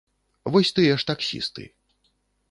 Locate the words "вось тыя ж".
0.53-1.05